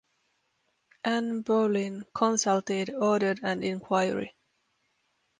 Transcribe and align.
Anne 1.03 1.41
Boleyn, 1.43 2.03
consulted, 2.15 2.89
ordered 2.89 3.39
an 3.43 3.61
inquiry. 3.61 4.33